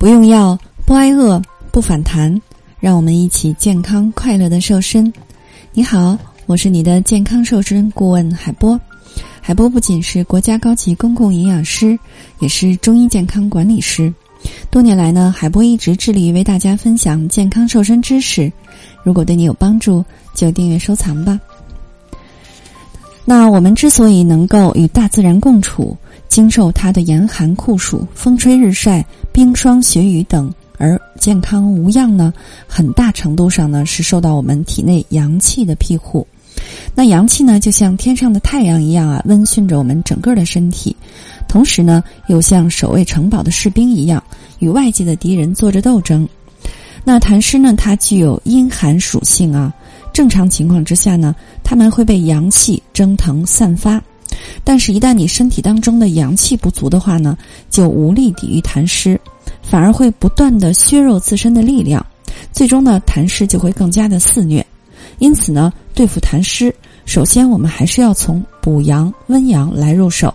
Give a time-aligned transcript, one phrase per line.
[0.00, 2.34] 不用药，不挨饿，不反弹，
[2.78, 5.12] 让我们一起健康快乐的瘦身。
[5.74, 6.16] 你好，
[6.46, 8.80] 我是你的健康瘦身顾问海波。
[9.42, 11.98] 海波不仅是国家高级公共营养师，
[12.38, 14.10] 也是中医健康管理师。
[14.70, 18.50] 多年来呢，海波一直致力于为大家分享健康瘦身知识。
[19.02, 20.02] 如果对你有帮助，
[20.34, 21.38] 就订阅收藏吧。
[23.26, 25.94] 那我们之所以能够与大自然共处，
[26.30, 32.32] 经受它的严寒酷暑、风吹日晒、冰霜雪雨等，而健康无恙呢，
[32.68, 36.26] 很大程度上呢是受到我们体内阳气的庇护。
[36.94, 40.94] 那阳气呢，就像天上的太阳一样啊，温煦着我们整个的身体，
[41.48, 44.22] 同时呢，又像守卫城堡的士兵一样，
[44.60, 46.28] 与外界的敌人做着斗争。
[47.02, 49.74] 那痰湿呢，它具有阴寒属性啊。
[50.12, 54.02] 正常情况之下呢，它们会被阳气蒸腾散发，
[54.64, 57.36] 但是，一旦你身体当中的阳气不足的话呢，
[57.70, 59.20] 就无力抵御痰湿，
[59.62, 62.04] 反而会不断的削弱自身的力量，
[62.52, 64.64] 最终呢，痰湿就会更加的肆虐。
[65.18, 66.74] 因此呢，对付痰湿，
[67.04, 70.32] 首先我们还是要从补阳温阳来入手。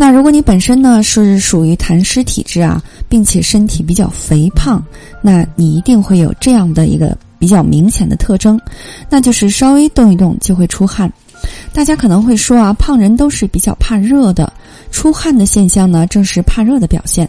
[0.00, 4.80] 那如果你本身呢是属于痰湿体质啊，并且身体比较肥胖，
[5.20, 8.60] 那你一定会有这样的一个比较明显的特征，
[9.10, 11.12] 那就是稍微动一动就会出汗。
[11.72, 14.52] 大家可能会说啊，胖人都是比较怕热的，
[14.90, 17.28] 出汗的现象呢正是怕热的表现。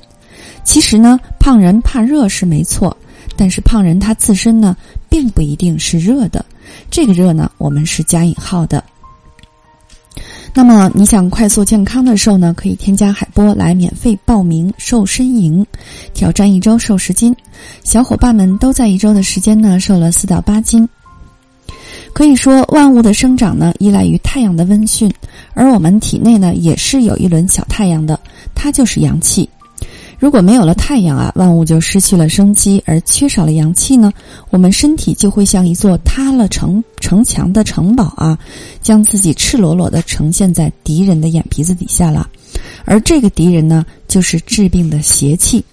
[0.63, 2.95] 其实呢，胖人怕热是没错，
[3.35, 4.75] 但是胖人他自身呢
[5.07, 6.43] 并不一定是热的，
[6.89, 8.83] 这个热呢我们是加引号的。
[10.52, 12.53] 那么你想快速健康的瘦呢？
[12.57, 15.65] 可以添加海波来免费报名瘦身营，
[16.13, 17.35] 挑战一周瘦十斤。
[17.83, 20.87] 小伙伴们都在一周的时间呢瘦了四到八斤。
[22.13, 25.09] 可以说，万物的生长呢依赖于太阳的温煦，
[25.53, 28.19] 而我们体内呢也是有一轮小太阳的，
[28.53, 29.49] 它就是阳气。
[30.19, 34.11] 如果没有了太阳啊，万物就失去了生机，而缺少了阳气呢，
[34.49, 38.37] 我们身体就会像一座塌了城城墙的城堡啊，
[38.81, 42.27] 将自己赤裸裸的呈现在敌人的眼皮子底下了。
[42.83, 45.64] 而这个敌人呢，就是治病的邪气。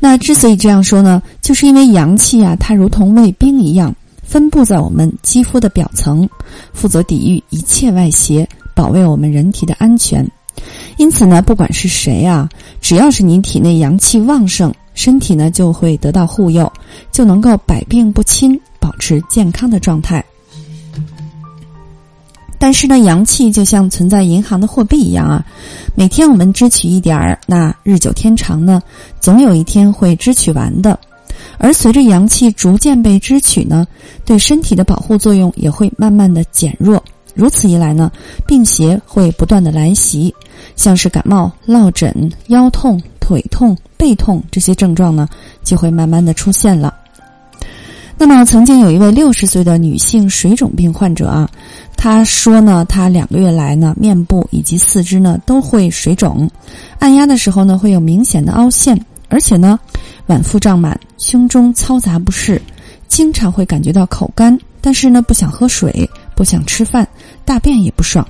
[0.00, 3.94] 那之所以这样说呢，就是因为阳气啊，它如同卫兵一样，
[4.32, 6.26] 分布在我们肌肤的表层，
[6.72, 10.26] 负责抵御一切外邪，保卫我们人体的安全。
[10.96, 12.48] 因此呢，不管是谁啊，
[12.80, 16.72] 只要是你体内阳气旺盛，身体呢就会得到护佑，
[17.10, 20.24] 就能够百病不侵，保持健康的状态。
[22.58, 25.44] 但是呢，阳气就像存在银行的货币一样啊，
[25.94, 28.80] 每天我们支取一点儿，那日久天长呢，
[29.20, 30.98] 总有一天会支取完的。
[31.58, 33.86] 而随着阳气逐渐被支取呢，
[34.24, 37.02] 对身体的保护作用也会慢慢的减弱。
[37.34, 38.10] 如此一来呢，
[38.46, 40.34] 病邪会不断的来袭，
[40.76, 45.28] 像是感冒、落枕、腰痛、腿痛、背痛这些症状呢，
[45.64, 46.94] 就会慢慢的出现了。
[48.18, 51.48] 那么，曾经有一位六十岁的女性水肿病患者啊，
[51.96, 56.48] 她说呢，她两个月来呢，面部以及四肢呢都会水肿，
[56.98, 58.96] 按压的时候呢会有明显的凹陷，
[59.28, 59.80] 而且呢，
[60.32, 62.60] 脘腹胀满，胸中嘈杂不适，
[63.06, 66.08] 经常会感觉到口干，但是呢不想喝水。
[66.34, 67.06] 不想吃饭，
[67.44, 68.26] 大便也不爽。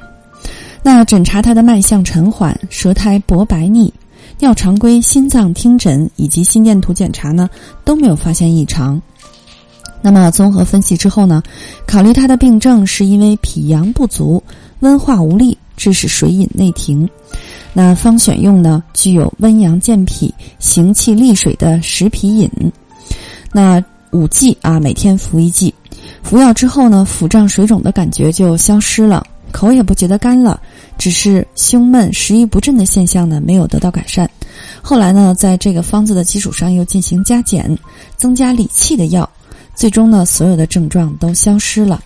[0.82, 3.94] 那诊查他的脉象沉缓，舌苔薄白腻，
[4.40, 7.48] 尿常规、心脏听诊以及心电图检查呢
[7.84, 9.00] 都没有发现异常。
[10.02, 11.40] 那么综合分析之后呢，
[11.86, 14.42] 考虑他的病症是因为脾阳不足、
[14.80, 17.08] 温化无力，致使水饮内停。
[17.72, 22.50] 那方选用呢具有温阳健脾、行气利水的食脾饮。
[23.50, 25.72] 那五剂啊，每天服一剂。
[26.22, 30.60] 服药之后呢，腹胀水肿的感觉就消失了，口也不觉得干了，
[30.98, 34.28] 只是胸闷、食欲不振的现象呢没有得到改善。
[34.82, 37.76] 后来呢，在这个方子的基础上又进行加减，
[38.16, 39.28] 增加理气的药，
[39.74, 42.02] 最终呢，所有的症状都消失了。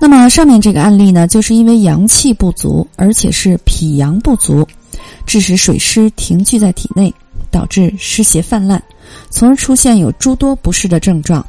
[0.00, 4.66] 那么上面这个案例呢，就是因为阳气不足，而且是脾阳不足，
[5.26, 7.14] 致使水湿停聚在体内，
[7.50, 8.82] 导致湿邪泛滥，
[9.28, 11.46] 从而出现有诸多不适的症状。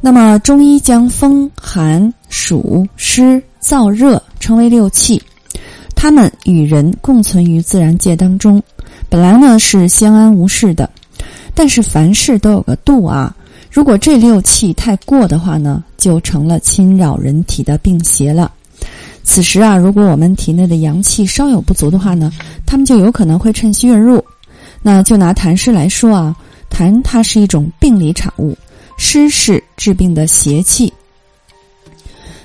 [0.00, 5.20] 那么，中医将风、寒、暑、湿、燥、热称为六气，
[5.96, 8.62] 它们与人共存于自然界当中，
[9.08, 10.88] 本来呢是相安无事的。
[11.52, 13.34] 但是凡事都有个度啊，
[13.70, 18.50] 如果这六气太过的话呢，就成了侵扰人体的病邪了。
[19.22, 22.32] 此时啊，如果我们体内的阳气稍有不足的话呢，
[22.64, 24.24] 他们就有可能会趁虚而入。
[24.82, 26.36] 那就拿痰湿来说啊，
[26.70, 28.56] 痰它是一种病理产物。
[28.96, 30.90] 湿是治病的邪气。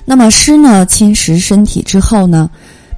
[0.04, 2.50] 那么湿呢，侵蚀身体之后呢，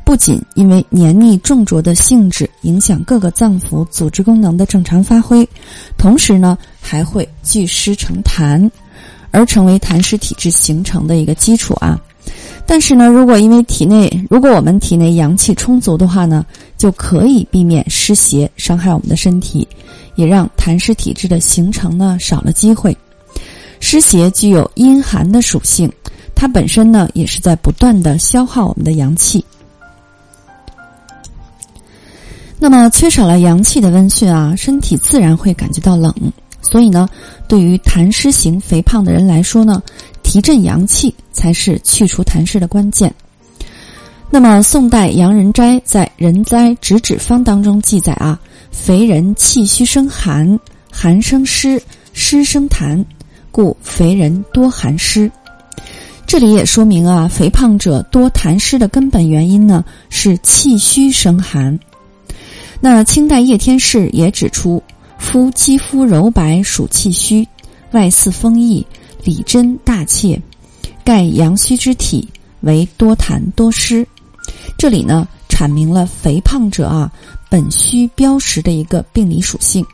[0.05, 5.49] 不仅因为黏腻重浊的性质影响各个脏腑组织功能的正常发挥，
[5.97, 8.71] 同时呢还会聚湿成痰，
[9.31, 11.99] 而成为痰湿体质形成的一个基础啊。
[12.67, 16.45] 但是呢，如果因为体内如果我们体内阳气充足的话呢，
[16.77, 19.67] 就可以避免湿邪伤害我们的身体，
[20.15, 22.97] 也让痰湿体质的形成呢少了机会。
[23.81, 25.91] 湿邪具有阴寒的属性，
[26.35, 29.45] 它本身呢也是在不断的消耗我们的阳气。
[32.59, 36.15] 那么缺少了阳气的温煦啊，身体自然会感觉到冷。
[36.65, 37.09] 所以呢，
[37.47, 39.81] 对于痰湿型肥胖的人来说呢，
[40.23, 43.15] 提振阳气才是去除痰湿的关键。
[44.31, 48.41] 那么宋代杨仁斋在《人哉止止方》当中记载啊，
[48.73, 50.59] 肥人气虚生寒，
[50.91, 51.81] 寒生湿，
[52.13, 53.05] 湿生痰。
[53.53, 55.31] 故肥人多寒湿，
[56.27, 61.79] 这里也说明啊，肥胖者多痰湿的根本原因呢是气虚生寒。
[62.81, 64.83] 那清代叶天士也指出，
[65.25, 67.49] 夫肌肤柔白属气虚，
[67.93, 68.87] 外似风溢，
[69.25, 70.41] 里真大怯，
[71.03, 72.29] 盖阳虚之体，
[72.61, 74.07] 为多痰多湿。
[74.79, 77.11] 这里呢阐明了肥胖者啊
[77.49, 79.85] 本虚标实的一个病理属性，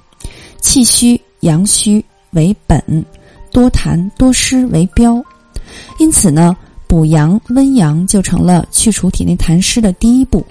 [0.61, 2.83] 气虚阳虚为本。
[3.53, 5.21] 多痰多湿为标，
[5.99, 6.57] 因此呢，
[6.87, 10.45] 补阳温阳就成了去除体内痰湿的第一步。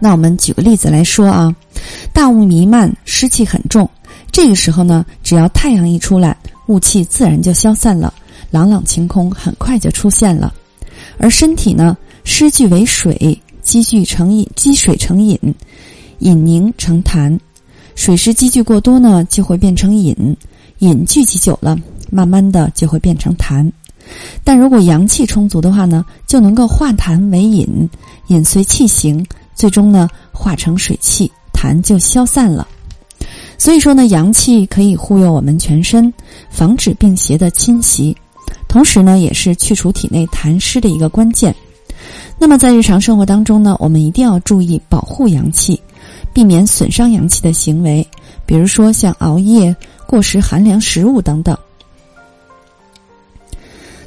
[0.00, 1.54] 那我们举个例子来说啊，
[2.12, 3.88] 大雾弥漫，湿气很重，
[4.30, 6.36] 这个时候呢，只要太阳一出来，
[6.66, 8.12] 雾气自然就消散了，
[8.50, 10.52] 朗朗晴空很快就出现了。
[11.18, 15.38] 而身体呢，湿聚为水，积聚成饮，积水成饮，
[16.18, 17.36] 饮凝成痰，
[17.94, 20.14] 水湿积聚过多呢，就会变成饮。
[20.80, 21.76] 饮聚集久了，
[22.10, 23.70] 慢慢的就会变成痰。
[24.44, 27.88] 但如果阳气充足的话呢，就能够化痰为饮，
[28.26, 29.24] 饮随气行，
[29.54, 31.30] 最终呢化成水气，
[31.62, 32.66] 痰就消散了。
[33.56, 36.12] 所以说呢，阳气可以护佑我们全身，
[36.50, 38.16] 防止病邪的侵袭，
[38.66, 41.54] 同时呢，也是去除体内痰湿的一个关键。
[42.38, 45.80] 那么在日常生活当中呢，我们一定要注意保护阳气，
[46.32, 48.04] 避免损伤阳气的行为，
[48.44, 49.74] 比如说像熬夜。
[50.04, 51.56] 过食寒凉食物等等。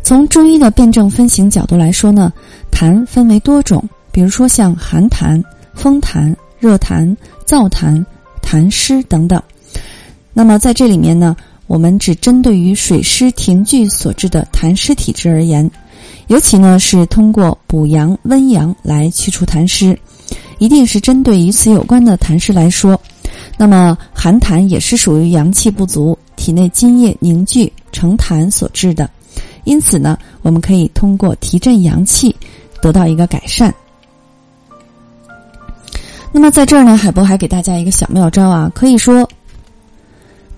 [0.04, 2.32] 从中医的辨证分型角度来说呢，
[2.72, 5.44] 痰分为多种，比如说像寒痰、
[5.74, 8.04] 风痰、热痰、燥痰、
[8.42, 9.42] 痰湿等等。
[10.34, 11.36] 那么在这里面呢，
[11.68, 15.70] 我们只针对于水湿停聚所致的痰湿体质而言，
[16.28, 19.98] 尤其呢是通过补阳温阳来去除痰湿，
[20.60, 23.00] 一定是针对与此有关的痰湿来说。
[23.58, 29.10] 那么寒痰也是属于阳气不足、体内津液凝聚成痰所致的，
[29.64, 32.36] 因此呢，我们可以通过提振阳气
[32.82, 33.74] 得到一个改善。
[36.36, 39.26] 那么在这儿呢，海波还给大家一个小妙招啊，可以说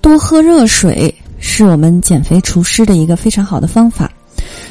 [0.02, 4.12] 多喝热水是我们减肥除湿的一个非常好的方法。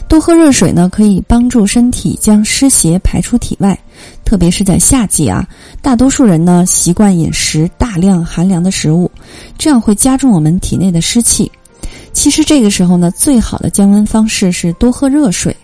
[0.08, 3.78] 多喝热水呢，可以帮助身体将湿邪排出体外。
[4.24, 5.46] 特别是在夏季啊，
[5.80, 9.08] 大多数人呢习惯饮食大量寒凉的食物，
[9.56, 11.48] 这样会加重我们体内的湿气。
[12.12, 15.56] 其实这个时候呢，最好的降温方式是多喝热水。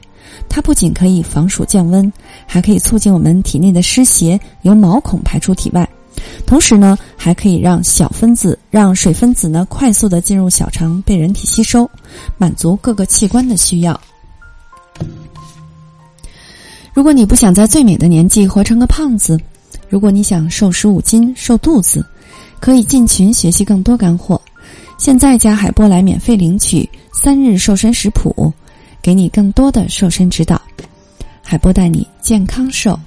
[0.54, 2.12] 它不仅可以防暑降温，
[2.46, 5.88] 还可以促进我们体内的湿邪由毛孔排出体外。
[6.44, 11.91] 同时呢，还可以让小分子、让水分子呢快速的进入小肠被人体吸收，
[12.36, 13.98] 满足各个器官的需要。
[16.93, 19.41] 如果你不想在最美的年纪活成个胖子，
[19.88, 22.05] 如果你想瘦十五斤瘦肚子，
[22.60, 24.38] 可以进群学习更多干货。
[24.98, 28.53] 现在加海波来免费领取三日瘦身食谱，
[29.03, 30.61] 给你更多的瘦身指导。
[31.43, 32.99] 海波带你健康瘦。